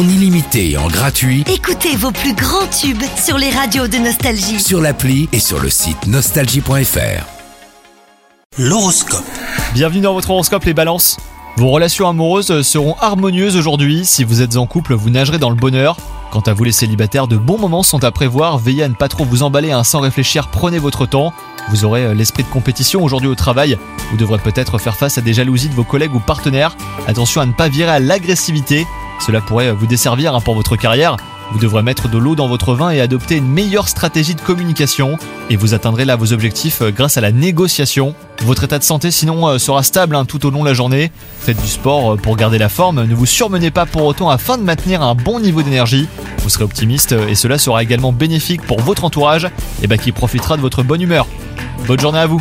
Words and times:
en 0.00 0.08
illimité 0.08 0.70
et 0.70 0.78
en 0.78 0.88
gratuit 0.88 1.44
Écoutez 1.46 1.94
vos 1.94 2.10
plus 2.10 2.32
grands 2.32 2.66
tubes 2.68 3.02
sur 3.22 3.36
les 3.36 3.50
radios 3.50 3.86
de 3.86 3.98
Nostalgie. 3.98 4.58
sur 4.58 4.80
l'appli 4.80 5.28
et 5.32 5.40
sur 5.40 5.60
le 5.60 5.68
site 5.68 6.06
nostalgie.fr. 6.06 7.26
L'horoscope. 8.56 9.24
Bienvenue 9.74 10.00
dans 10.00 10.14
votre 10.14 10.30
horoscope 10.30 10.64
les 10.64 10.72
balances. 10.72 11.18
Vos 11.58 11.68
relations 11.68 12.08
amoureuses 12.08 12.62
seront 12.62 12.96
harmonieuses 13.00 13.56
aujourd'hui. 13.56 14.06
Si 14.06 14.24
vous 14.24 14.40
êtes 14.40 14.56
en 14.56 14.66
couple, 14.66 14.94
vous 14.94 15.10
nagerez 15.10 15.38
dans 15.38 15.50
le 15.50 15.56
bonheur. 15.56 15.98
Quant 16.30 16.40
à 16.40 16.54
vous 16.54 16.64
les 16.64 16.72
célibataires, 16.72 17.26
de 17.26 17.36
bons 17.36 17.58
moments 17.58 17.82
sont 17.82 18.02
à 18.02 18.10
prévoir. 18.10 18.56
Veillez 18.56 18.84
à 18.84 18.88
ne 18.88 18.94
pas 18.94 19.08
trop 19.08 19.24
vous 19.24 19.42
emballer 19.42 19.72
hein, 19.72 19.84
sans 19.84 20.00
réfléchir, 20.00 20.48
prenez 20.48 20.78
votre 20.78 21.04
temps. 21.04 21.34
Vous 21.68 21.84
aurez 21.84 22.04
euh, 22.06 22.14
l'esprit 22.14 22.42
de 22.44 22.48
compétition 22.48 23.02
aujourd'hui 23.04 23.28
au 23.28 23.34
travail. 23.34 23.76
Vous 24.10 24.16
devrez 24.16 24.38
peut-être 24.38 24.78
faire 24.78 24.96
face 24.96 25.18
à 25.18 25.20
des 25.20 25.34
jalousies 25.34 25.68
de 25.68 25.74
vos 25.74 25.84
collègues 25.84 26.14
ou 26.14 26.20
partenaires. 26.20 26.74
Attention 27.06 27.42
à 27.42 27.46
ne 27.46 27.52
pas 27.52 27.68
virer 27.68 27.90
à 27.90 27.98
l'agressivité. 27.98 28.86
Cela 29.20 29.40
pourrait 29.40 29.72
vous 29.72 29.86
desservir 29.86 30.34
hein, 30.34 30.40
pour 30.40 30.54
votre 30.54 30.76
carrière. 30.76 31.16
Vous 31.52 31.58
devrez 31.58 31.82
mettre 31.82 32.08
de 32.08 32.16
l'eau 32.16 32.36
dans 32.36 32.46
votre 32.46 32.74
vin 32.74 32.90
et 32.90 33.00
adopter 33.00 33.36
une 33.36 33.48
meilleure 33.48 33.88
stratégie 33.88 34.34
de 34.34 34.40
communication. 34.40 35.18
Et 35.50 35.56
vous 35.56 35.74
atteindrez 35.74 36.04
là 36.04 36.14
vos 36.14 36.32
objectifs 36.32 36.80
euh, 36.80 36.92
grâce 36.92 37.16
à 37.16 37.20
la 37.20 37.32
négociation. 37.32 38.14
Votre 38.42 38.64
état 38.64 38.78
de 38.78 38.84
santé 38.84 39.10
sinon 39.10 39.48
euh, 39.48 39.58
sera 39.58 39.82
stable 39.82 40.14
hein, 40.14 40.24
tout 40.24 40.46
au 40.46 40.50
long 40.50 40.62
de 40.62 40.68
la 40.68 40.74
journée. 40.74 41.10
Faites 41.40 41.60
du 41.60 41.66
sport 41.66 42.12
euh, 42.12 42.16
pour 42.16 42.36
garder 42.36 42.58
la 42.58 42.68
forme. 42.68 43.04
Ne 43.04 43.14
vous 43.14 43.26
surmenez 43.26 43.72
pas 43.72 43.84
pour 43.84 44.04
autant 44.04 44.30
afin 44.30 44.58
de 44.58 44.62
maintenir 44.62 45.02
un 45.02 45.16
bon 45.16 45.40
niveau 45.40 45.62
d'énergie. 45.62 46.08
Vous 46.38 46.48
serez 46.48 46.64
optimiste 46.64 47.12
et 47.12 47.34
cela 47.34 47.58
sera 47.58 47.82
également 47.82 48.12
bénéfique 48.12 48.62
pour 48.62 48.80
votre 48.80 49.04
entourage 49.04 49.48
et 49.82 49.88
bah, 49.88 49.98
qui 49.98 50.12
profitera 50.12 50.56
de 50.56 50.62
votre 50.62 50.82
bonne 50.82 51.02
humeur. 51.02 51.26
Bonne 51.86 52.00
journée 52.00 52.20
à 52.20 52.26
vous 52.26 52.40